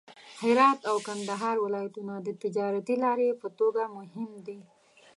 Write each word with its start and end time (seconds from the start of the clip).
هرات 0.41 0.79
او 0.89 0.95
کندهار 1.07 1.55
ولایتونه 1.59 2.13
د 2.21 2.27
تجارتي 2.43 2.95
لارې 3.03 3.39
په 3.41 3.47
توګه 3.59 3.83
مهم 3.97 4.29
دي. 4.47 4.59